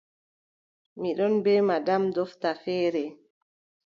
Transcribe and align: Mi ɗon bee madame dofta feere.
Mi 0.99 1.09
ɗon 1.17 1.33
bee 1.43 1.61
madame 1.69 2.07
dofta 2.15 2.49
feere. 2.63 3.03